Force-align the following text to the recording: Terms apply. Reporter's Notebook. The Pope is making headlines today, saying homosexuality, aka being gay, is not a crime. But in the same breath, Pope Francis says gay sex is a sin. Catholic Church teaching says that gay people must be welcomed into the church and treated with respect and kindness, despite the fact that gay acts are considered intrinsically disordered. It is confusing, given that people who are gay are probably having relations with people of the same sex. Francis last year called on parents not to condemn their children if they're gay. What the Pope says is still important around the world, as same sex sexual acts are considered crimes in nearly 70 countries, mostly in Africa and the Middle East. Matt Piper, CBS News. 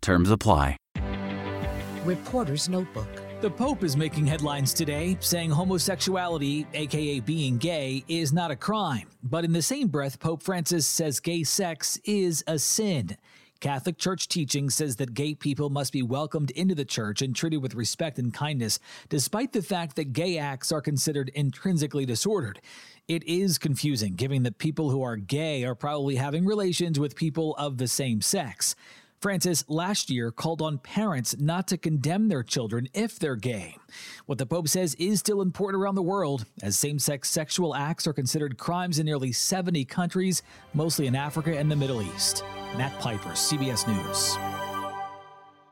Terms 0.00 0.30
apply. 0.30 0.76
Reporter's 2.04 2.68
Notebook. 2.68 3.08
The 3.40 3.50
Pope 3.50 3.84
is 3.84 3.96
making 3.96 4.26
headlines 4.26 4.74
today, 4.74 5.16
saying 5.20 5.50
homosexuality, 5.50 6.66
aka 6.74 7.20
being 7.20 7.56
gay, 7.56 8.04
is 8.06 8.32
not 8.32 8.50
a 8.50 8.56
crime. 8.56 9.08
But 9.22 9.44
in 9.44 9.52
the 9.52 9.62
same 9.62 9.88
breath, 9.88 10.20
Pope 10.20 10.42
Francis 10.42 10.86
says 10.86 11.20
gay 11.20 11.44
sex 11.44 11.98
is 12.04 12.44
a 12.46 12.58
sin. 12.58 13.16
Catholic 13.60 13.98
Church 13.98 14.28
teaching 14.28 14.70
says 14.70 14.96
that 14.96 15.12
gay 15.12 15.34
people 15.34 15.68
must 15.68 15.92
be 15.92 16.02
welcomed 16.02 16.50
into 16.52 16.74
the 16.74 16.84
church 16.84 17.20
and 17.20 17.36
treated 17.36 17.58
with 17.58 17.74
respect 17.74 18.18
and 18.18 18.32
kindness, 18.32 18.78
despite 19.10 19.52
the 19.52 19.62
fact 19.62 19.96
that 19.96 20.14
gay 20.14 20.38
acts 20.38 20.72
are 20.72 20.80
considered 20.80 21.30
intrinsically 21.34 22.06
disordered. 22.06 22.60
It 23.08 23.22
is 23.24 23.58
confusing, 23.58 24.14
given 24.14 24.42
that 24.44 24.58
people 24.58 24.90
who 24.90 25.02
are 25.02 25.16
gay 25.16 25.64
are 25.64 25.74
probably 25.74 26.16
having 26.16 26.46
relations 26.46 26.98
with 26.98 27.16
people 27.16 27.54
of 27.56 27.76
the 27.76 27.88
same 27.88 28.22
sex. 28.22 28.74
Francis 29.20 29.64
last 29.68 30.10
year 30.10 30.30
called 30.30 30.62
on 30.62 30.78
parents 30.78 31.36
not 31.38 31.68
to 31.68 31.76
condemn 31.76 32.28
their 32.28 32.42
children 32.42 32.88
if 32.94 33.18
they're 33.18 33.36
gay. 33.36 33.76
What 34.24 34.38
the 34.38 34.46
Pope 34.46 34.68
says 34.68 34.94
is 34.94 35.20
still 35.20 35.42
important 35.42 35.82
around 35.82 35.96
the 35.96 36.02
world, 36.02 36.46
as 36.62 36.78
same 36.78 36.98
sex 36.98 37.28
sexual 37.28 37.74
acts 37.74 38.06
are 38.06 38.14
considered 38.14 38.56
crimes 38.56 38.98
in 38.98 39.04
nearly 39.06 39.32
70 39.32 39.84
countries, 39.84 40.42
mostly 40.72 41.06
in 41.06 41.14
Africa 41.14 41.56
and 41.56 41.70
the 41.70 41.76
Middle 41.76 42.02
East. 42.02 42.44
Matt 42.76 42.98
Piper, 42.98 43.30
CBS 43.30 43.86
News. 43.86 44.49